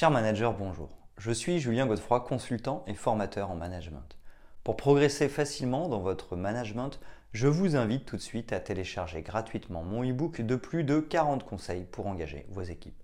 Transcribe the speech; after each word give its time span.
Cher 0.00 0.10
manager, 0.10 0.54
bonjour. 0.54 0.88
Je 1.18 1.30
suis 1.30 1.60
Julien 1.60 1.84
Godefroy, 1.84 2.20
consultant 2.20 2.84
et 2.86 2.94
formateur 2.94 3.50
en 3.50 3.54
management. 3.54 4.16
Pour 4.64 4.78
progresser 4.78 5.28
facilement 5.28 5.90
dans 5.90 6.00
votre 6.00 6.36
management, 6.36 6.98
je 7.32 7.48
vous 7.48 7.76
invite 7.76 8.06
tout 8.06 8.16
de 8.16 8.22
suite 8.22 8.54
à 8.54 8.60
télécharger 8.60 9.20
gratuitement 9.20 9.82
mon 9.82 10.02
e-book 10.02 10.40
de 10.40 10.56
plus 10.56 10.84
de 10.84 11.00
40 11.00 11.44
conseils 11.44 11.84
pour 11.84 12.06
engager 12.06 12.46
vos 12.48 12.62
équipes. 12.62 12.98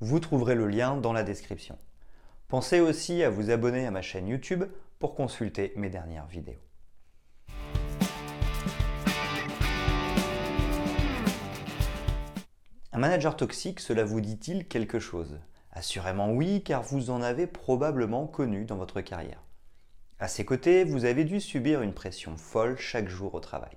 Vous 0.00 0.20
trouverez 0.20 0.54
le 0.54 0.66
lien 0.66 0.98
dans 0.98 1.14
la 1.14 1.22
description. 1.22 1.78
Pensez 2.48 2.80
aussi 2.80 3.22
à 3.22 3.30
vous 3.30 3.48
abonner 3.48 3.86
à 3.86 3.90
ma 3.90 4.02
chaîne 4.02 4.28
YouTube 4.28 4.64
pour 4.98 5.14
consulter 5.14 5.72
mes 5.76 5.88
dernières 5.88 6.26
vidéos. 6.26 6.60
Un 12.92 12.98
manager 12.98 13.38
toxique, 13.38 13.80
cela 13.80 14.04
vous 14.04 14.20
dit-il 14.20 14.68
quelque 14.68 14.98
chose? 14.98 15.38
Assurément 15.82 16.30
oui, 16.30 16.62
car 16.62 16.80
vous 16.84 17.10
en 17.10 17.22
avez 17.22 17.48
probablement 17.48 18.28
connu 18.28 18.64
dans 18.64 18.76
votre 18.76 19.00
carrière. 19.00 19.42
À 20.20 20.28
ses 20.28 20.44
côtés, 20.44 20.84
vous 20.84 21.06
avez 21.06 21.24
dû 21.24 21.40
subir 21.40 21.82
une 21.82 21.92
pression 21.92 22.36
folle 22.36 22.78
chaque 22.78 23.08
jour 23.08 23.34
au 23.34 23.40
travail. 23.40 23.72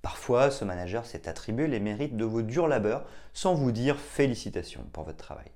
Parfois, 0.00 0.50
ce 0.50 0.64
manager 0.64 1.04
s'est 1.04 1.28
attribué 1.28 1.66
les 1.66 1.78
mérites 1.78 2.16
de 2.16 2.24
vos 2.24 2.40
durs 2.40 2.68
labeurs 2.68 3.04
sans 3.34 3.52
vous 3.52 3.70
dire 3.70 4.00
félicitations 4.00 4.86
pour 4.94 5.04
votre 5.04 5.18
travail. 5.18 5.50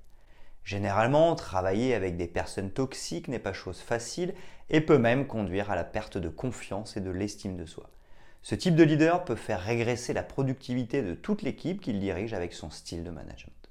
Généralement, 0.65 1.35
travailler 1.35 1.95
avec 1.95 2.19
des 2.19 2.29
personnes 2.29 2.73
toxiques 2.73 3.29
n'est 3.29 3.39
pas 3.39 3.55
chose 3.55 3.81
facile 3.81 4.35
et 4.69 4.83
peut 4.83 4.99
même 4.99 5.27
conduire 5.27 5.71
à 5.71 5.77
la 5.77 5.85
perte 5.85 6.19
de 6.19 6.29
confiance 6.29 6.99
et 6.99 7.01
de 7.01 7.11
l'estime 7.11 7.57
de 7.57 7.65
soi. 7.65 7.89
Ce 8.43 8.55
type 8.55 8.77
de 8.77 8.85
leader 8.85 9.25
peut 9.25 9.35
faire 9.35 9.63
régresser 9.63 10.13
la 10.13 10.23
productivité 10.23 11.01
de 11.01 11.15
toute 11.15 11.41
l'équipe 11.41 11.81
qu'il 11.81 12.01
dirige 12.01 12.35
avec 12.35 12.53
son 12.53 12.69
style 12.69 13.03
de 13.03 13.11
management. 13.11 13.66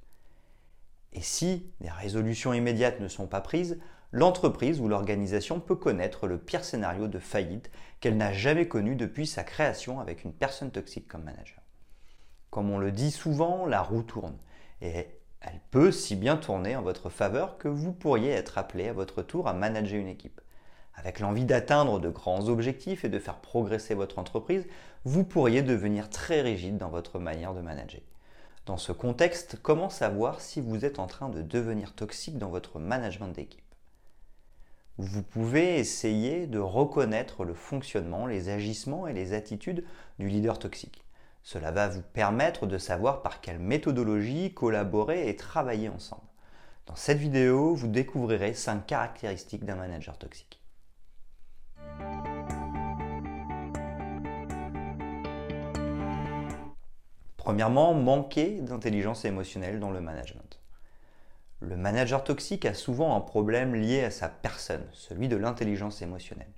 Et 1.15 1.21
si 1.21 1.65
des 1.79 1.89
résolutions 1.89 2.53
immédiates 2.53 2.99
ne 2.99 3.07
sont 3.07 3.25
pas 3.25 3.39
prises, 3.39 3.79
l'entreprise 4.11 4.81
ou 4.81 4.89
l'organisation 4.89 5.61
peut 5.61 5.75
connaître 5.75 6.27
le 6.27 6.37
pire 6.37 6.65
scénario 6.65 7.07
de 7.07 7.19
faillite 7.19 7.71
qu'elle 8.01 8.17
n'a 8.17 8.33
jamais 8.33 8.67
connu 8.67 8.97
depuis 8.97 9.25
sa 9.25 9.45
création 9.45 10.01
avec 10.01 10.25
une 10.25 10.33
personne 10.33 10.71
toxique 10.71 11.07
comme 11.07 11.23
manager. 11.23 11.61
Comme 12.49 12.69
on 12.69 12.77
le 12.77 12.91
dit 12.91 13.11
souvent, 13.11 13.65
la 13.65 13.81
roue 13.81 14.03
tourne. 14.03 14.37
Et 14.81 15.07
elle 15.39 15.61
peut 15.71 15.93
si 15.93 16.17
bien 16.17 16.35
tourner 16.35 16.75
en 16.75 16.81
votre 16.81 17.09
faveur 17.09 17.57
que 17.57 17.69
vous 17.69 17.93
pourriez 17.93 18.31
être 18.31 18.57
appelé 18.57 18.89
à 18.89 18.93
votre 18.93 19.21
tour 19.21 19.47
à 19.47 19.53
manager 19.53 19.99
une 19.99 20.09
équipe. 20.09 20.41
Avec 20.95 21.21
l'envie 21.21 21.45
d'atteindre 21.45 21.99
de 21.99 22.09
grands 22.09 22.49
objectifs 22.49 23.05
et 23.05 23.09
de 23.09 23.19
faire 23.19 23.39
progresser 23.39 23.95
votre 23.95 24.19
entreprise, 24.19 24.67
vous 25.05 25.23
pourriez 25.23 25.61
devenir 25.61 26.09
très 26.09 26.41
rigide 26.41 26.77
dans 26.77 26.89
votre 26.89 27.19
manière 27.19 27.53
de 27.53 27.61
manager. 27.61 28.01
Dans 28.65 28.77
ce 28.77 28.91
contexte, 28.91 29.59
comment 29.61 29.89
savoir 29.89 30.41
si 30.41 30.59
vous 30.59 30.85
êtes 30.85 30.97
en 30.97 31.05
train 31.05 31.29
de 31.29 31.43
devenir 31.43 31.93
toxique 31.93 32.39
dans 32.39 32.49
votre 32.49 32.79
management 32.79 33.27
d'équipe? 33.27 33.61
Vous 34.97 35.21
pouvez 35.21 35.77
essayer 35.77 36.47
de 36.47 36.57
reconnaître 36.57 37.43
le 37.43 37.53
fonctionnement, 37.53 38.25
les 38.25 38.49
agissements 38.49 39.05
et 39.05 39.13
les 39.13 39.33
attitudes 39.33 39.85
du 40.17 40.29
leader 40.29 40.57
toxique. 40.57 41.05
Cela 41.43 41.69
va 41.69 41.89
vous 41.89 42.01
permettre 42.01 42.65
de 42.65 42.79
savoir 42.79 43.21
par 43.21 43.39
quelle 43.39 43.59
méthodologie 43.59 44.55
collaborer 44.55 45.29
et 45.29 45.35
travailler 45.35 45.89
ensemble. 45.89 46.23
Dans 46.87 46.95
cette 46.95 47.19
vidéo, 47.19 47.75
vous 47.75 47.87
découvrirez 47.87 48.55
5 48.55 48.87
caractéristiques 48.87 49.65
d'un 49.65 49.75
manager 49.75 50.17
toxique. 50.17 50.59
Premièrement, 57.45 57.93
manquer 57.93 58.59
d'intelligence 58.59 59.23
émotionnelle 59.23 59.79
dans 59.79 59.91
le 59.91 60.01
management. 60.01 60.59
Le 61.59 61.77
manager 61.77 62.23
toxique 62.23 62.65
a 62.65 62.73
souvent 62.73 63.15
un 63.15 63.21
problème 63.21 63.75
lié 63.75 64.03
à 64.03 64.09
sa 64.09 64.29
personne, 64.29 64.83
celui 64.93 65.27
de 65.27 65.35
l'intelligence 65.35 66.01
émotionnelle. 66.01 66.49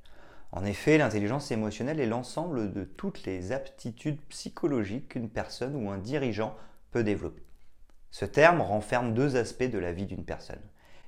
En 0.54 0.64
effet, 0.64 0.98
l'intelligence 0.98 1.52
émotionnelle 1.52 2.00
est 2.00 2.06
l'ensemble 2.06 2.72
de 2.72 2.86
toutes 2.86 3.26
les 3.26 3.52
aptitudes 3.52 4.22
psychologiques 4.30 5.10
qu'une 5.10 5.30
personne 5.30 5.76
ou 5.76 5.90
un 5.90 5.98
dirigeant 5.98 6.56
peut 6.92 7.04
développer. 7.04 7.44
Ce 8.10 8.24
terme 8.24 8.62
renferme 8.62 9.14
deux 9.14 9.36
aspects 9.36 9.70
de 9.70 9.80
la 9.80 9.92
vie 9.92 10.06
d'une 10.06 10.24
personne. 10.24 10.64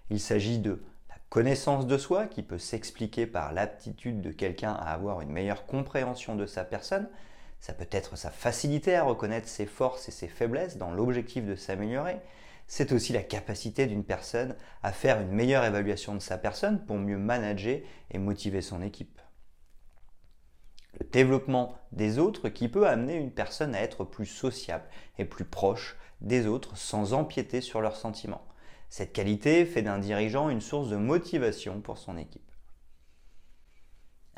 Il 0.09 0.19
s'agit 0.19 0.59
de 0.59 0.83
la 1.07 1.15
connaissance 1.29 1.87
de 1.87 1.97
soi, 1.97 2.25
qui 2.27 2.43
peut 2.43 2.57
s'expliquer 2.57 3.27
par 3.27 3.53
l'aptitude 3.53 4.19
de 4.19 4.31
quelqu'un 4.31 4.73
à 4.73 4.91
avoir 4.91 5.21
une 5.21 5.31
meilleure 5.31 5.65
compréhension 5.65 6.35
de 6.35 6.45
sa 6.45 6.65
personne, 6.65 7.07
ça 7.59 7.73
peut 7.73 7.87
être 7.91 8.17
sa 8.17 8.31
facilité 8.31 8.95
à 8.95 9.03
reconnaître 9.03 9.47
ses 9.47 9.65
forces 9.65 10.07
et 10.07 10.11
ses 10.11 10.27
faiblesses 10.27 10.77
dans 10.77 10.91
l'objectif 10.91 11.45
de 11.45 11.55
s'améliorer. 11.55 12.19
C'est 12.67 12.91
aussi 12.91 13.13
la 13.13 13.23
capacité 13.23 13.87
d'une 13.87 14.03
personne 14.03 14.55
à 14.83 14.91
faire 14.91 15.19
une 15.19 15.31
meilleure 15.31 15.65
évaluation 15.65 16.13
de 16.13 16.19
sa 16.19 16.37
personne 16.37 16.85
pour 16.85 16.97
mieux 16.97 17.17
manager 17.17 17.79
et 18.11 18.17
motiver 18.19 18.61
son 18.61 18.81
équipe. 18.81 19.19
Le 20.99 21.05
développement 21.05 21.77
des 21.91 22.19
autres 22.19 22.49
qui 22.49 22.67
peut 22.67 22.87
amener 22.87 23.15
une 23.15 23.31
personne 23.31 23.75
à 23.75 23.81
être 23.81 24.03
plus 24.03 24.25
sociable 24.25 24.85
et 25.17 25.25
plus 25.25 25.45
proche 25.45 25.97
des 26.21 26.47
autres 26.47 26.77
sans 26.77 27.13
empiéter 27.13 27.61
sur 27.61 27.81
leurs 27.81 27.95
sentiments. 27.95 28.45
Cette 28.89 29.13
qualité 29.13 29.65
fait 29.65 29.81
d'un 29.81 29.99
dirigeant 29.99 30.49
une 30.49 30.61
source 30.61 30.89
de 30.89 30.95
motivation 30.95 31.81
pour 31.81 31.97
son 31.97 32.17
équipe. 32.17 32.48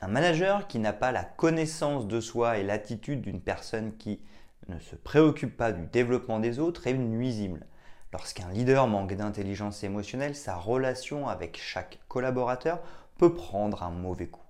Un 0.03 0.07
manager 0.07 0.67
qui 0.67 0.79
n'a 0.79 0.93
pas 0.93 1.11
la 1.11 1.23
connaissance 1.23 2.07
de 2.07 2.19
soi 2.21 2.57
et 2.57 2.63
l'attitude 2.63 3.21
d'une 3.21 3.39
personne 3.39 3.95
qui 3.97 4.19
ne 4.67 4.79
se 4.79 4.95
préoccupe 4.95 5.55
pas 5.55 5.71
du 5.71 5.85
développement 5.85 6.39
des 6.39 6.57
autres 6.57 6.87
est 6.87 6.95
nuisible. 6.95 7.67
Lorsqu'un 8.11 8.49
leader 8.49 8.87
manque 8.87 9.13
d'intelligence 9.13 9.83
émotionnelle, 9.83 10.35
sa 10.35 10.55
relation 10.55 11.27
avec 11.27 11.59
chaque 11.61 11.99
collaborateur 12.07 12.79
peut 13.19 13.35
prendre 13.35 13.83
un 13.83 13.91
mauvais 13.91 14.25
coup. 14.25 14.41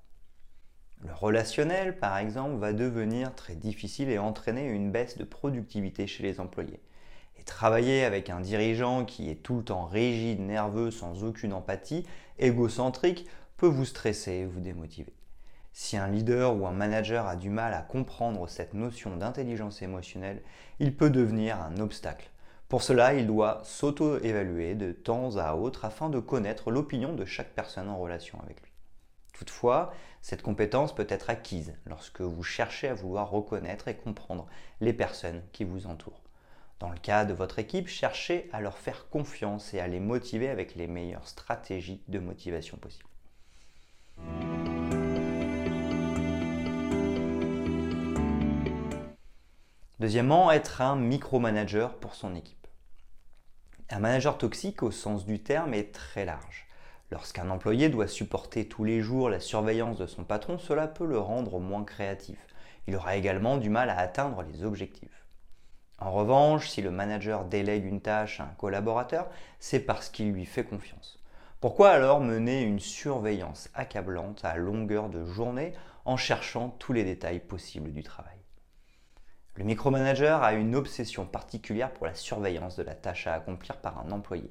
Le 1.02 1.14
relationnel, 1.14 2.00
par 2.00 2.18
exemple, 2.18 2.56
va 2.56 2.72
devenir 2.72 3.36
très 3.36 3.56
difficile 3.56 4.10
et 4.10 4.20
entraîner 4.20 4.68
une 4.68 4.90
baisse 4.90 5.18
de 5.18 5.26
productivité 5.26 6.08
chez 6.08 6.24
les 6.24 6.40
employés. 6.40 6.80
Et 7.38 7.44
travailler 7.44 8.06
avec 8.06 8.30
un 8.30 8.40
dirigeant 8.40 9.04
qui 9.04 9.30
est 9.30 9.44
tout 9.44 9.58
le 9.58 9.64
temps 9.66 9.86
rigide, 9.86 10.40
nerveux, 10.40 10.92
sans 10.92 11.26
aucune 11.26 11.52
empathie, 11.52 12.06
égocentrique, 12.40 13.28
peut 13.58 13.68
vous 13.68 13.86
stresser 13.86 14.32
et 14.32 14.46
vous 14.46 14.62
démotiver. 14.62 15.14
Si 15.74 15.96
un 15.96 16.08
leader 16.08 16.56
ou 16.56 16.68
un 16.68 16.72
manager 16.72 17.28
a 17.28 17.36
du 17.36 17.50
mal 17.50 17.74
à 17.74 17.82
comprendre 17.82 18.48
cette 18.48 18.74
notion 18.74 19.16
d'intelligence 19.16 19.82
émotionnelle, 19.82 20.42
il 20.80 20.96
peut 20.96 21.10
devenir 21.10 21.62
un 21.62 21.78
obstacle. 21.78 22.30
Pour 22.68 22.84
cela, 22.84 23.14
il 23.14 23.28
doit 23.28 23.62
s'auto-évaluer 23.64 24.76
de 24.76 24.92
temps 24.92 25.38
à 25.38 25.56
autre 25.56 25.86
afin 25.86 26.10
de 26.10 26.20
connaître 26.20 26.72
l'opinion 26.72 27.14
de 27.14 27.26
chaque 27.26 27.54
personne 27.54 27.90
en 27.90 27.98
relation 27.98 28.40
avec 28.42 28.62
lui. 28.62 28.72
Toutefois, 29.34 29.94
cette 30.22 30.42
compétence 30.42 30.94
peut 30.94 31.08
être 31.10 31.30
acquise 31.30 31.74
lorsque 31.86 32.22
vous 32.22 32.44
cherchez 32.44 32.88
à 32.88 32.94
vouloir 32.94 33.30
reconnaître 33.30 33.88
et 33.88 33.96
comprendre 33.96 34.48
les 34.82 34.94
personnes 34.94 35.42
qui 35.52 35.64
vous 35.64 35.88
entourent. 35.88 36.22
Dans 36.80 36.90
le 36.90 36.98
cas 36.98 37.26
de 37.26 37.34
votre 37.34 37.60
équipe, 37.60 37.88
cherchez 37.88 38.50
à 38.54 38.62
leur 38.62 38.78
faire 38.78 39.10
confiance 39.10 39.74
et 39.74 39.80
à 39.80 39.88
les 39.88 40.00
motiver 40.00 40.50
avec 40.50 40.76
les 40.76 40.88
meilleures 40.88 41.28
stratégies 41.28 42.02
de 42.08 42.20
motivation 42.20 42.78
possibles. 42.78 43.10
Deuxièmement, 50.02 50.52
être 50.52 50.82
un 50.82 50.96
micromanager 50.96 51.94
pour 52.00 52.16
son 52.16 52.34
équipe. 52.34 52.66
Un 53.92 54.00
manager 54.00 54.36
toxique 54.40 54.82
au 54.82 54.90
sens 54.90 55.28
du 55.28 55.44
terme 55.44 55.76
est 55.76 55.94
très 55.94 56.26
large. 56.26 56.66
Lorsqu'un 57.12 57.52
employé 57.52 57.88
doit 57.88 58.08
supporter 58.08 58.68
tous 58.68 58.84
les 58.84 59.02
jours 59.02 59.30
la 59.30 59.40
surveillance 59.40 60.00
de 60.00 60.08
son 60.08 60.24
patron, 60.24 60.58
cela 60.58 60.88
peut 60.88 61.06
le 61.06 61.20
rendre 61.20 61.60
moins 61.60 61.84
créatif. 61.84 62.40
Il 62.88 62.96
aura 62.96 63.16
également 63.16 63.58
du 63.58 63.70
mal 63.70 63.92
à 63.92 64.00
atteindre 64.00 64.42
les 64.42 64.64
objectifs. 64.64 65.28
En 66.00 66.12
revanche, 66.12 66.68
si 66.68 66.82
le 66.82 66.90
manager 66.90 67.46
délègue 67.46 67.86
une 67.86 68.02
tâche 68.02 68.40
à 68.40 68.46
un 68.46 68.56
collaborateur, 68.58 69.30
c'est 69.60 69.82
parce 69.82 70.10
qu'il 70.10 70.32
lui 70.32 70.48
fait 70.48 70.64
confiance. 70.64 71.20
Pourquoi 71.60 71.92
alors 71.92 72.22
mener 72.22 72.64
une 72.64 72.80
surveillance 72.80 73.70
accablante 73.76 74.44
à 74.46 74.58
longueur 74.58 75.10
de 75.10 75.24
journée 75.26 75.74
en 76.06 76.18
cherchant 76.18 76.70
tous 76.80 76.92
les 76.92 77.04
détails 77.04 77.40
possibles 77.40 77.94
du 77.94 78.02
travail? 78.02 78.42
Le 79.56 79.66
micromanager 79.66 80.44
a 80.44 80.54
une 80.54 80.76
obsession 80.76 81.26
particulière 81.26 81.92
pour 81.92 82.06
la 82.06 82.16
surveillance 82.16 82.78
de 82.78 82.84
la 82.84 82.96
tâche 82.96 83.28
à 83.28 83.34
accomplir 83.34 83.78
par 83.78 84.00
un 84.00 84.12
employé. 84.12 84.50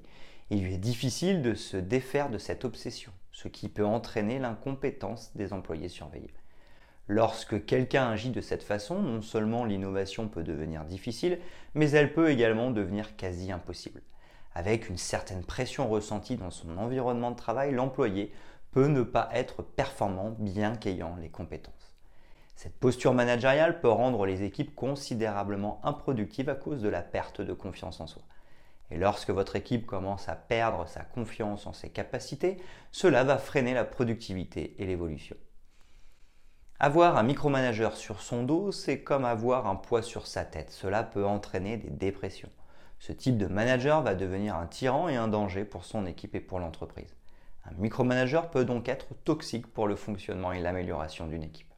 Il 0.51 0.63
lui 0.63 0.75
est 0.75 0.79
difficile 0.79 1.41
de 1.41 1.55
se 1.55 1.79
défaire 1.79 2.29
de 2.29 2.37
cette 2.37 2.67
obsession, 2.67 3.11
ce 3.33 3.49
qui 3.49 3.71
peut 3.71 3.85
entraîner 3.85 4.39
l'incompétence 4.39 5.35
des 5.35 5.55
employés 5.55 5.89
surveillés. 5.89 6.35
Lorsque 7.09 7.65
quelqu'un 7.65 8.11
agit 8.11 8.31
de 8.31 8.43
cette 8.43 8.63
façon, 8.63 9.01
non 9.01 9.23
seulement 9.23 9.65
l'innovation 9.65 10.29
peut 10.29 10.43
devenir 10.43 10.85
difficile, 10.85 11.39
mais 11.75 11.91
elle 11.91 12.13
peut 12.13 12.31
également 12.31 12.71
devenir 12.71 13.17
quasi 13.17 13.51
impossible. 13.51 14.03
Avec 14.55 14.89
une 14.91 14.99
certaine 14.99 15.45
pression 15.45 15.89
ressentie 15.89 16.37
dans 16.37 16.51
son 16.51 16.77
environnement 16.77 17.31
de 17.31 17.37
travail, 17.37 17.73
l'employé 17.73 18.33
peut 18.71 18.87
ne 18.87 19.03
pas 19.03 19.31
être 19.33 19.63
performant 19.63 20.37
bien 20.39 20.77
qu'ayant 20.77 21.17
les 21.17 21.31
compétences. 21.31 21.80
Cette 22.63 22.79
posture 22.79 23.15
managériale 23.15 23.81
peut 23.81 23.89
rendre 23.89 24.27
les 24.27 24.43
équipes 24.43 24.75
considérablement 24.75 25.81
improductives 25.83 26.51
à 26.51 26.55
cause 26.55 26.83
de 26.83 26.91
la 26.91 27.01
perte 27.01 27.41
de 27.41 27.55
confiance 27.55 28.03
en 28.03 28.07
soi. 28.07 28.21
Et 28.91 28.99
lorsque 28.99 29.31
votre 29.31 29.57
équipe 29.57 29.87
commence 29.87 30.29
à 30.29 30.37
perdre 30.37 30.87
sa 30.87 31.01
confiance 31.01 31.67
en 31.67 31.73
ses 31.73 31.89
capacités, 31.89 32.59
cela 32.93 33.25
va 33.25 33.39
freiner 33.39 33.73
la 33.73 33.87
productivité 33.87 34.75
et 34.77 34.85
l'évolution. 34.85 35.39
Avoir 36.79 37.17
un 37.17 37.23
micromanager 37.23 37.97
sur 37.97 38.21
son 38.21 38.43
dos, 38.43 38.73
c'est 38.73 39.01
comme 39.03 39.25
avoir 39.25 39.67
un 39.67 39.77
poids 39.77 40.03
sur 40.03 40.27
sa 40.27 40.45
tête. 40.45 40.71
Cela 40.71 41.03
peut 41.03 41.25
entraîner 41.25 41.79
des 41.79 41.89
dépressions. 41.89 42.51
Ce 42.99 43.13
type 43.13 43.39
de 43.39 43.47
manager 43.47 44.03
va 44.03 44.15
devenir 44.15 44.55
un 44.57 44.67
tyran 44.67 45.09
et 45.09 45.17
un 45.17 45.29
danger 45.29 45.65
pour 45.65 45.87
son 45.87 46.05
équipe 46.05 46.35
et 46.35 46.41
pour 46.41 46.59
l'entreprise. 46.59 47.17
Un 47.65 47.73
micromanager 47.79 48.51
peut 48.51 48.67
donc 48.67 48.91
être 48.91 49.15
toxique 49.25 49.67
pour 49.73 49.89
le 49.89 49.97
fonctionnement 49.97 50.53
et 50.53 50.61
l'amélioration 50.61 51.27
d'une 51.27 51.45
équipe. 51.45 51.70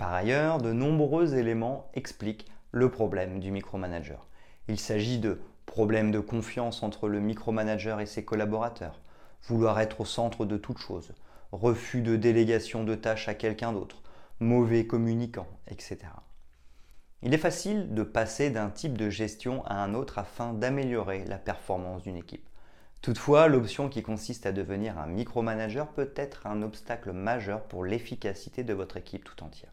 Par 0.00 0.14
ailleurs, 0.14 0.56
de 0.56 0.72
nombreux 0.72 1.34
éléments 1.34 1.90
expliquent 1.92 2.50
le 2.70 2.90
problème 2.90 3.38
du 3.38 3.50
micromanager. 3.50 4.26
Il 4.66 4.80
s'agit 4.80 5.18
de 5.18 5.42
problèmes 5.66 6.10
de 6.10 6.20
confiance 6.20 6.82
entre 6.82 7.06
le 7.06 7.20
micromanager 7.20 8.00
et 8.00 8.06
ses 8.06 8.24
collaborateurs, 8.24 8.98
vouloir 9.42 9.78
être 9.78 10.00
au 10.00 10.06
centre 10.06 10.46
de 10.46 10.56
toute 10.56 10.78
chose, 10.78 11.12
refus 11.52 12.00
de 12.00 12.16
délégation 12.16 12.82
de 12.82 12.94
tâches 12.94 13.28
à 13.28 13.34
quelqu'un 13.34 13.74
d'autre, 13.74 14.00
mauvais 14.40 14.86
communicant, 14.86 15.48
etc. 15.66 15.98
Il 17.20 17.34
est 17.34 17.36
facile 17.36 17.92
de 17.92 18.02
passer 18.02 18.48
d'un 18.48 18.70
type 18.70 18.96
de 18.96 19.10
gestion 19.10 19.62
à 19.66 19.74
un 19.74 19.92
autre 19.92 20.18
afin 20.18 20.54
d'améliorer 20.54 21.26
la 21.26 21.36
performance 21.36 22.04
d'une 22.04 22.16
équipe. 22.16 22.48
Toutefois, 23.02 23.48
l'option 23.48 23.90
qui 23.90 24.02
consiste 24.02 24.46
à 24.46 24.52
devenir 24.52 24.98
un 24.98 25.08
micromanager 25.08 25.88
peut 25.88 26.14
être 26.16 26.46
un 26.46 26.62
obstacle 26.62 27.12
majeur 27.12 27.64
pour 27.64 27.84
l'efficacité 27.84 28.64
de 28.64 28.72
votre 28.72 28.96
équipe 28.96 29.24
tout 29.24 29.44
entière. 29.44 29.72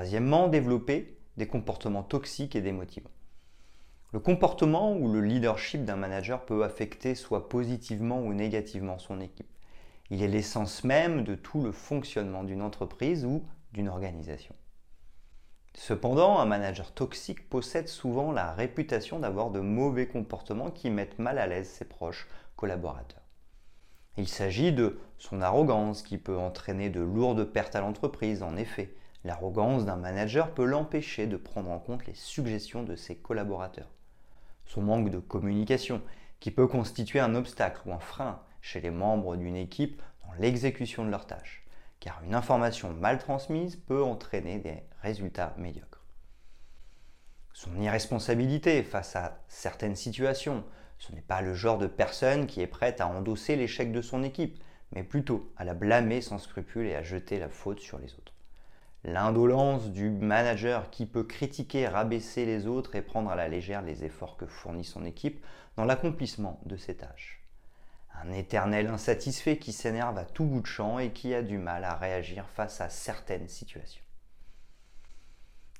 Troisièmement, 0.00 0.48
développer 0.48 1.18
des 1.36 1.46
comportements 1.46 2.02
toxiques 2.02 2.56
et 2.56 2.62
démotivants. 2.62 3.10
Le 4.12 4.18
comportement 4.18 4.94
ou 4.94 5.12
le 5.12 5.20
leadership 5.20 5.84
d'un 5.84 5.96
manager 5.96 6.46
peut 6.46 6.64
affecter 6.64 7.14
soit 7.14 7.50
positivement 7.50 8.22
ou 8.22 8.32
négativement 8.32 8.98
son 8.98 9.20
équipe. 9.20 9.52
Il 10.08 10.22
est 10.22 10.28
l'essence 10.28 10.84
même 10.84 11.22
de 11.22 11.34
tout 11.34 11.60
le 11.60 11.70
fonctionnement 11.70 12.44
d'une 12.44 12.62
entreprise 12.62 13.26
ou 13.26 13.44
d'une 13.74 13.90
organisation. 13.90 14.54
Cependant, 15.74 16.38
un 16.38 16.46
manager 16.46 16.92
toxique 16.92 17.50
possède 17.50 17.88
souvent 17.88 18.32
la 18.32 18.54
réputation 18.54 19.18
d'avoir 19.18 19.50
de 19.50 19.60
mauvais 19.60 20.06
comportements 20.06 20.70
qui 20.70 20.88
mettent 20.88 21.18
mal 21.18 21.38
à 21.38 21.46
l'aise 21.46 21.68
ses 21.68 21.84
proches 21.84 22.26
collaborateurs. 22.56 23.28
Il 24.16 24.28
s'agit 24.28 24.72
de 24.72 24.98
son 25.18 25.42
arrogance 25.42 26.02
qui 26.02 26.16
peut 26.16 26.38
entraîner 26.38 26.88
de 26.88 27.02
lourdes 27.02 27.44
pertes 27.44 27.76
à 27.76 27.82
l'entreprise. 27.82 28.42
En 28.42 28.56
effet, 28.56 28.94
l'arrogance 29.24 29.84
d'un 29.84 29.96
manager 29.96 30.54
peut 30.54 30.64
l'empêcher 30.64 31.26
de 31.26 31.36
prendre 31.36 31.70
en 31.70 31.78
compte 31.78 32.06
les 32.06 32.14
suggestions 32.14 32.82
de 32.82 32.96
ses 32.96 33.16
collaborateurs. 33.16 33.90
Son 34.66 34.82
manque 34.82 35.10
de 35.10 35.18
communication, 35.18 36.00
qui 36.38 36.50
peut 36.50 36.66
constituer 36.66 37.20
un 37.20 37.34
obstacle 37.34 37.80
ou 37.86 37.92
un 37.92 37.98
frein 37.98 38.40
chez 38.62 38.80
les 38.80 38.90
membres 38.90 39.36
d'une 39.36 39.56
équipe 39.56 40.02
dans 40.24 40.32
l'exécution 40.40 41.04
de 41.04 41.10
leurs 41.10 41.26
tâches, 41.26 41.64
car 41.98 42.22
une 42.24 42.34
information 42.34 42.92
mal 42.92 43.18
transmise 43.18 43.76
peut 43.76 44.02
entraîner 44.02 44.58
des 44.58 44.82
résultats 45.02 45.54
médiocres. 45.58 46.02
Son 47.52 47.78
irresponsabilité 47.78 48.82
face 48.82 49.16
à 49.16 49.38
certaines 49.48 49.96
situations, 49.96 50.64
ce 50.98 51.12
n'est 51.12 51.20
pas 51.20 51.42
le 51.42 51.52
genre 51.52 51.78
de 51.78 51.86
personne 51.86 52.46
qui 52.46 52.62
est 52.62 52.66
prête 52.66 53.00
à 53.00 53.08
endosser 53.08 53.56
l'échec 53.56 53.92
de 53.92 54.00
son 54.00 54.22
équipe, 54.22 54.62
mais 54.92 55.02
plutôt 55.02 55.52
à 55.56 55.64
la 55.64 55.74
blâmer 55.74 56.22
sans 56.22 56.38
scrupule 56.38 56.86
et 56.86 56.94
à 56.94 57.02
jeter 57.02 57.38
la 57.38 57.48
faute 57.48 57.80
sur 57.80 57.98
les 57.98 58.14
autres 58.14 58.32
l'indolence 59.04 59.90
du 59.90 60.10
manager 60.10 60.90
qui 60.90 61.06
peut 61.06 61.24
critiquer, 61.24 61.88
rabaisser 61.88 62.44
les 62.44 62.66
autres 62.66 62.96
et 62.96 63.02
prendre 63.02 63.30
à 63.30 63.36
la 63.36 63.48
légère 63.48 63.82
les 63.82 64.04
efforts 64.04 64.36
que 64.36 64.46
fournit 64.46 64.84
son 64.84 65.04
équipe 65.04 65.44
dans 65.76 65.84
l'accomplissement 65.84 66.60
de 66.66 66.76
ses 66.76 66.96
tâches. 66.96 67.42
Un 68.22 68.32
éternel 68.32 68.88
insatisfait 68.88 69.56
qui 69.56 69.72
s'énerve 69.72 70.18
à 70.18 70.24
tout 70.24 70.44
bout 70.44 70.60
de 70.60 70.66
champ 70.66 70.98
et 70.98 71.10
qui 71.10 71.34
a 71.34 71.42
du 71.42 71.56
mal 71.56 71.84
à 71.84 71.94
réagir 71.94 72.46
face 72.48 72.80
à 72.80 72.90
certaines 72.90 73.48
situations. 73.48 74.02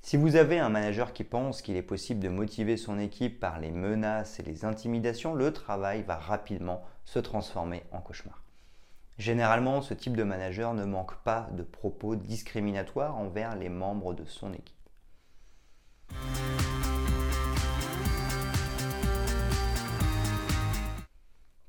Si 0.03 0.17
vous 0.17 0.37
avez 0.37 0.59
un 0.59 0.71
manager 0.71 1.13
qui 1.13 1.25
pense 1.25 1.61
qu'il 1.61 1.77
est 1.77 1.83
possible 1.83 2.21
de 2.21 2.31
motiver 2.31 2.79
son 2.79 2.99
équipe 2.99 3.39
par 3.39 3.61
les 3.61 3.71
menaces 3.71 4.41
et 4.41 4.43
les 4.43 4.65
intimidations, 4.65 5.35
le 5.35 5.53
travail 5.53 6.03
va 6.03 6.17
rapidement 6.17 6.83
se 7.05 7.19
transformer 7.19 7.83
en 7.93 8.01
cauchemar. 8.01 8.43
Généralement, 9.21 9.83
ce 9.83 9.93
type 9.93 10.17
de 10.17 10.23
manager 10.23 10.73
ne 10.73 10.87
manque 10.87 11.15
pas 11.25 11.51
de 11.53 11.63
propos 11.63 12.17
discriminatoires 12.17 13.19
envers 13.19 13.55
les 13.55 13.69
membres 13.69 14.15
de 14.15 14.25
son 14.25 14.55
équipe. 14.55 14.75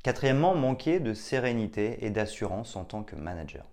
Quatrièmement, 0.02 0.56
manquer 0.56 1.02
de 1.02 1.14
sérénité 1.14 2.06
et 2.06 2.10
d'assurance 2.10 2.78
en 2.78 2.86
tant 2.86 3.04
que 3.04 3.18
manager. 3.18 3.66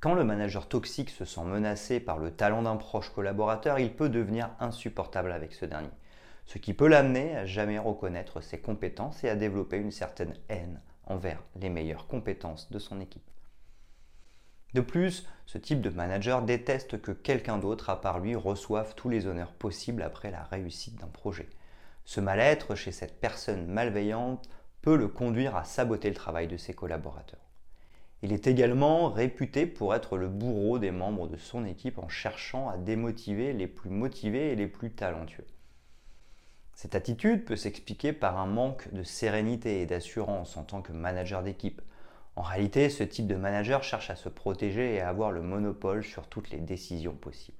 Quand 0.00 0.14
le 0.14 0.24
manager 0.24 0.66
toxique 0.66 1.10
se 1.10 1.26
sent 1.26 1.44
menacé 1.44 2.00
par 2.00 2.16
le 2.16 2.30
talent 2.30 2.62
d'un 2.62 2.76
proche 2.76 3.10
collaborateur, 3.10 3.80
il 3.80 3.94
peut 3.94 4.08
devenir 4.08 4.48
insupportable 4.60 5.32
avec 5.32 5.52
ce 5.52 5.66
dernier, 5.66 5.90
ce 6.46 6.56
qui 6.56 6.72
peut 6.72 6.88
l'amener 6.88 7.36
à 7.36 7.44
jamais 7.44 7.78
reconnaître 7.78 8.40
ses 8.40 8.62
compétences 8.62 9.22
et 9.24 9.28
à 9.28 9.36
développer 9.36 9.76
une 9.76 9.92
certaine 9.92 10.32
haine 10.48 10.80
envers 11.04 11.42
les 11.56 11.68
meilleures 11.68 12.06
compétences 12.06 12.70
de 12.70 12.78
son 12.78 13.00
équipe. 13.00 13.22
De 14.74 14.80
plus, 14.80 15.26
ce 15.44 15.58
type 15.58 15.82
de 15.82 15.90
manager 15.90 16.42
déteste 16.42 17.00
que 17.00 17.12
quelqu'un 17.12 17.58
d'autre 17.58 17.90
à 17.90 18.00
part 18.00 18.20
lui 18.20 18.34
reçoive 18.34 18.94
tous 18.94 19.10
les 19.10 19.26
honneurs 19.26 19.52
possibles 19.52 20.02
après 20.02 20.30
la 20.30 20.44
réussite 20.44 20.96
d'un 20.96 21.08
projet. 21.08 21.48
Ce 22.04 22.20
mal-être 22.20 22.74
chez 22.74 22.90
cette 22.90 23.20
personne 23.20 23.66
malveillante 23.66 24.48
peut 24.80 24.96
le 24.96 25.08
conduire 25.08 25.56
à 25.56 25.64
saboter 25.64 26.08
le 26.08 26.14
travail 26.14 26.48
de 26.48 26.56
ses 26.56 26.74
collaborateurs. 26.74 27.38
Il 28.22 28.32
est 28.32 28.46
également 28.46 29.10
réputé 29.10 29.66
pour 29.66 29.94
être 29.94 30.16
le 30.16 30.28
bourreau 30.28 30.78
des 30.78 30.90
membres 30.90 31.28
de 31.28 31.36
son 31.36 31.64
équipe 31.66 31.98
en 31.98 32.08
cherchant 32.08 32.68
à 32.68 32.78
démotiver 32.78 33.52
les 33.52 33.66
plus 33.66 33.90
motivés 33.90 34.52
et 34.52 34.56
les 34.56 34.68
plus 34.68 34.92
talentueux. 34.92 35.46
Cette 36.74 36.94
attitude 36.94 37.44
peut 37.44 37.56
s'expliquer 37.56 38.12
par 38.12 38.38
un 38.38 38.46
manque 38.46 38.92
de 38.92 39.02
sérénité 39.02 39.82
et 39.82 39.86
d'assurance 39.86 40.56
en 40.56 40.64
tant 40.64 40.82
que 40.82 40.92
manager 40.92 41.42
d'équipe. 41.42 41.82
En 42.34 42.42
réalité, 42.42 42.88
ce 42.88 43.04
type 43.04 43.26
de 43.26 43.36
manager 43.36 43.82
cherche 43.82 44.10
à 44.10 44.16
se 44.16 44.28
protéger 44.28 44.94
et 44.94 45.00
à 45.00 45.08
avoir 45.08 45.32
le 45.32 45.42
monopole 45.42 46.02
sur 46.02 46.26
toutes 46.28 46.50
les 46.50 46.60
décisions 46.60 47.14
possibles. 47.14 47.58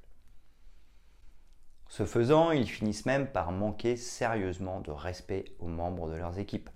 Ce 1.88 2.06
faisant, 2.06 2.52
ils 2.52 2.70
finissent 2.70 3.04
même 3.04 3.26
par 3.26 3.52
manquer 3.52 3.96
sérieusement 3.96 4.80
de 4.80 4.90
respect 4.90 5.44
aux 5.58 5.66
membres 5.66 6.08
de 6.08 6.16
leurs 6.16 6.38
équipes. 6.38 6.70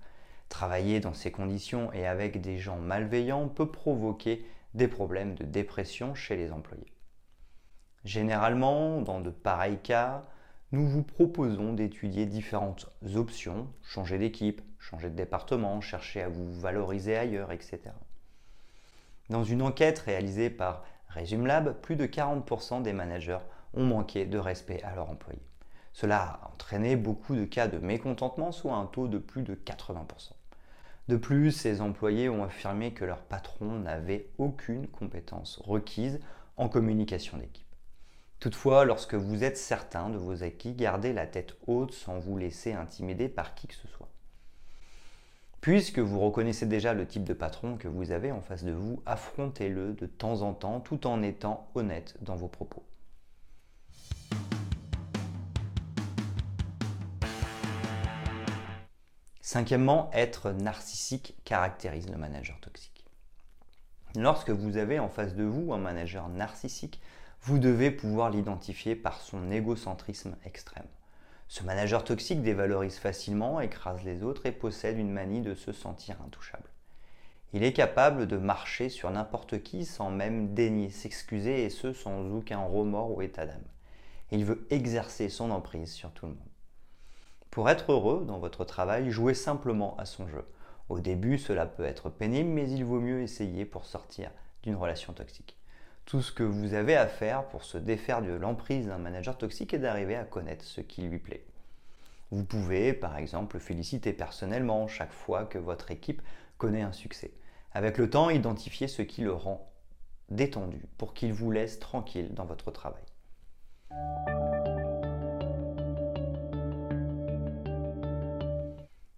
Travailler 0.50 1.00
dans 1.00 1.14
ces 1.14 1.32
conditions 1.32 1.90
et 1.94 2.06
avec 2.06 2.42
des 2.42 2.58
gens 2.58 2.76
malveillants 2.76 3.48
peut 3.48 3.70
provoquer 3.70 4.46
des 4.74 4.88
problèmes 4.88 5.34
de 5.34 5.44
dépression 5.44 6.14
chez 6.14 6.36
les 6.36 6.52
employés. 6.52 6.92
Généralement, 8.04 9.00
dans 9.00 9.20
de 9.20 9.30
pareils 9.30 9.78
cas, 9.78 10.26
nous 10.72 10.86
vous 10.86 11.04
proposons 11.04 11.74
d'étudier 11.74 12.26
différentes 12.26 12.90
options, 13.14 13.68
changer 13.82 14.18
d'équipe, 14.18 14.60
changer 14.80 15.10
de 15.10 15.14
département, 15.14 15.80
chercher 15.80 16.22
à 16.22 16.28
vous 16.28 16.52
valoriser 16.52 17.16
ailleurs, 17.16 17.52
etc. 17.52 17.80
Dans 19.30 19.44
une 19.44 19.62
enquête 19.62 20.00
réalisée 20.00 20.50
par 20.50 20.84
ResumeLab, 21.10 21.80
plus 21.80 21.94
de 21.94 22.06
40% 22.06 22.82
des 22.82 22.92
managers 22.92 23.38
ont 23.74 23.84
manqué 23.84 24.24
de 24.24 24.38
respect 24.38 24.82
à 24.82 24.94
leurs 24.96 25.10
employés. 25.10 25.42
Cela 25.92 26.40
a 26.42 26.50
entraîné 26.52 26.96
beaucoup 26.96 27.36
de 27.36 27.44
cas 27.44 27.68
de 27.68 27.78
mécontentement, 27.78 28.50
soit 28.52 28.74
un 28.74 28.86
taux 28.86 29.08
de 29.08 29.18
plus 29.18 29.42
de 29.42 29.54
80%. 29.54 30.32
De 31.08 31.16
plus, 31.16 31.52
ces 31.52 31.80
employés 31.80 32.28
ont 32.28 32.42
affirmé 32.42 32.92
que 32.92 33.04
leur 33.04 33.22
patron 33.22 33.78
n'avait 33.78 34.28
aucune 34.38 34.88
compétence 34.88 35.60
requise 35.64 36.20
en 36.56 36.68
communication 36.68 37.38
d'équipe. 37.38 37.65
Toutefois, 38.38 38.84
lorsque 38.84 39.14
vous 39.14 39.44
êtes 39.44 39.56
certain 39.56 40.10
de 40.10 40.18
vos 40.18 40.42
acquis, 40.42 40.74
gardez 40.74 41.12
la 41.12 41.26
tête 41.26 41.56
haute 41.66 41.92
sans 41.92 42.18
vous 42.18 42.36
laisser 42.36 42.72
intimider 42.74 43.28
par 43.28 43.54
qui 43.54 43.66
que 43.66 43.74
ce 43.74 43.88
soit. 43.88 44.08
Puisque 45.62 45.98
vous 45.98 46.20
reconnaissez 46.20 46.66
déjà 46.66 46.92
le 46.92 47.06
type 47.06 47.24
de 47.24 47.32
patron 47.32 47.76
que 47.76 47.88
vous 47.88 48.12
avez 48.12 48.30
en 48.30 48.42
face 48.42 48.62
de 48.62 48.72
vous, 48.72 49.02
affrontez-le 49.06 49.94
de 49.94 50.06
temps 50.06 50.42
en 50.42 50.52
temps 50.52 50.80
tout 50.80 51.06
en 51.06 51.22
étant 51.22 51.68
honnête 51.74 52.14
dans 52.20 52.36
vos 52.36 52.46
propos. 52.46 52.84
Cinquièmement, 59.40 60.10
être 60.12 60.50
narcissique 60.50 61.34
caractérise 61.44 62.10
le 62.10 62.18
manager 62.18 62.60
toxique. 62.60 63.06
Lorsque 64.14 64.50
vous 64.50 64.76
avez 64.76 64.98
en 64.98 65.08
face 65.08 65.34
de 65.34 65.44
vous 65.44 65.72
un 65.72 65.78
manager 65.78 66.28
narcissique, 66.28 67.00
vous 67.46 67.60
devez 67.60 67.92
pouvoir 67.92 68.30
l'identifier 68.30 68.96
par 68.96 69.20
son 69.20 69.52
égocentrisme 69.52 70.34
extrême. 70.44 70.88
Ce 71.46 71.62
manager 71.62 72.02
toxique 72.02 72.42
dévalorise 72.42 72.98
facilement, 72.98 73.60
écrase 73.60 74.02
les 74.02 74.24
autres 74.24 74.46
et 74.46 74.52
possède 74.52 74.98
une 74.98 75.12
manie 75.12 75.42
de 75.42 75.54
se 75.54 75.70
sentir 75.70 76.16
intouchable. 76.26 76.68
Il 77.52 77.62
est 77.62 77.72
capable 77.72 78.26
de 78.26 78.36
marcher 78.36 78.88
sur 78.88 79.12
n'importe 79.12 79.62
qui 79.62 79.84
sans 79.84 80.10
même 80.10 80.54
daigner 80.54 80.90
s'excuser 80.90 81.62
et 81.62 81.70
ce 81.70 81.92
sans 81.92 82.32
aucun 82.32 82.64
remords 82.64 83.16
ou 83.16 83.22
état 83.22 83.46
d'âme. 83.46 83.62
Il 84.32 84.44
veut 84.44 84.66
exercer 84.70 85.28
son 85.28 85.52
emprise 85.52 85.92
sur 85.92 86.10
tout 86.10 86.26
le 86.26 86.32
monde. 86.32 86.50
Pour 87.52 87.70
être 87.70 87.92
heureux 87.92 88.24
dans 88.26 88.40
votre 88.40 88.64
travail, 88.64 89.12
jouez 89.12 89.34
simplement 89.34 89.96
à 89.98 90.04
son 90.04 90.26
jeu. 90.26 90.44
Au 90.88 90.98
début, 90.98 91.38
cela 91.38 91.64
peut 91.64 91.84
être 91.84 92.10
pénible, 92.10 92.50
mais 92.50 92.68
il 92.68 92.84
vaut 92.84 93.00
mieux 93.00 93.22
essayer 93.22 93.64
pour 93.64 93.84
sortir 93.84 94.32
d'une 94.64 94.74
relation 94.74 95.12
toxique. 95.12 95.56
Tout 96.06 96.22
ce 96.22 96.30
que 96.30 96.44
vous 96.44 96.74
avez 96.74 96.94
à 96.94 97.08
faire 97.08 97.48
pour 97.48 97.64
se 97.64 97.78
défaire 97.78 98.22
de 98.22 98.30
l'emprise 98.30 98.86
d'un 98.86 98.96
manager 98.96 99.36
toxique 99.36 99.74
est 99.74 99.80
d'arriver 99.80 100.14
à 100.14 100.22
connaître 100.22 100.64
ce 100.64 100.80
qui 100.80 101.02
lui 101.02 101.18
plaît. 101.18 101.44
Vous 102.30 102.44
pouvez, 102.44 102.92
par 102.92 103.16
exemple, 103.16 103.58
féliciter 103.58 104.12
personnellement 104.12 104.86
chaque 104.86 105.12
fois 105.12 105.46
que 105.46 105.58
votre 105.58 105.90
équipe 105.90 106.22
connaît 106.58 106.82
un 106.82 106.92
succès. 106.92 107.32
Avec 107.72 107.98
le 107.98 108.08
temps, 108.08 108.30
identifier 108.30 108.86
ce 108.86 109.02
qui 109.02 109.22
le 109.22 109.32
rend 109.32 109.68
détendu 110.28 110.80
pour 110.96 111.12
qu'il 111.12 111.32
vous 111.32 111.50
laisse 111.50 111.80
tranquille 111.80 112.32
dans 112.34 112.44
votre 112.44 112.70
travail. 112.70 113.02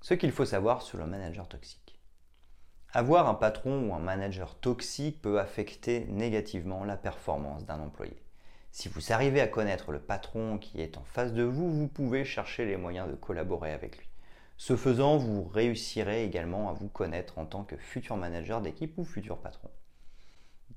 Ce 0.00 0.14
qu'il 0.14 0.33
faut 0.33 0.47
savoir 0.47 0.80
sur 0.80 0.97
le 0.97 1.04
manager 1.04 1.47
toxique. 1.49 1.88
Avoir 2.99 3.28
un 3.28 3.35
patron 3.35 3.88
ou 3.88 3.95
un 3.95 4.00
manager 4.00 4.57
toxique 4.57 5.23
peut 5.23 5.38
affecter 5.38 6.05
négativement 6.09 6.83
la 6.83 6.97
performance 6.97 7.64
d'un 7.64 7.78
employé. 7.78 8.21
Si 8.73 8.88
vous 8.88 9.12
arrivez 9.12 9.40
à 9.40 9.47
connaître 9.47 9.93
le 9.93 10.00
patron 10.00 10.59
qui 10.59 10.81
est 10.81 10.99
en 10.99 11.05
face 11.05 11.33
de 11.33 11.45
vous, 11.45 11.71
vous 11.71 11.87
pouvez 11.87 12.25
chercher 12.25 12.67
les 12.67 12.76
moyens 12.76 13.09
de 13.09 13.14
collaborer 13.14 13.71
avec 13.73 13.99
lui. 13.99 14.09
Ce 14.57 14.75
faisant, 14.75 15.17
vous 15.17 15.45
réussirez 15.45 16.25
également 16.25 16.71
à 16.71 16.73
vous 16.73 16.88
connaître 16.88 17.38
en 17.38 17.47
tant 17.47 17.62
que 17.62 17.76
futur 17.76 18.17
manager 18.17 18.61
d'équipe 18.61 18.99
ou 18.99 19.05
futur 19.05 19.38
patron. 19.38 19.71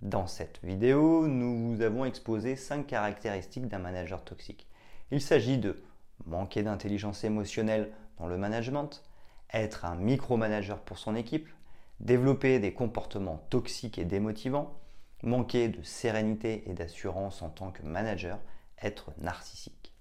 Dans 0.04 0.28
cette 0.28 0.60
vidéo, 0.64 1.26
nous 1.26 1.74
vous 1.74 1.82
avons 1.82 2.06
exposé 2.06 2.56
5 2.56 2.86
caractéristiques 2.86 3.68
d'un 3.68 3.80
manager 3.80 4.24
toxique. 4.24 4.68
Il 5.10 5.22
s'agit 5.22 5.58
de 5.58 5.82
manquer 6.28 6.62
d'intelligence 6.62 7.24
émotionnelle 7.24 7.92
dans 8.20 8.28
le 8.28 8.38
management, 8.38 9.04
être 9.52 9.86
un 9.86 9.96
micromanager 9.96 10.78
pour 10.82 11.00
son 11.00 11.16
équipe, 11.16 11.50
développer 12.02 12.60
des 12.60 12.74
comportements 12.74 13.46
toxiques 13.50 14.00
et 14.00 14.06
démotivants, 14.06 14.80
manquer 15.24 15.70
de 15.70 15.82
sérénité 15.84 16.70
et 16.70 16.74
d'assurance 16.74 17.42
en 17.42 17.50
tant 17.50 17.72
que 17.72 17.84
manager, 17.84 18.40
être 18.82 19.12
narcissique. 19.20 19.94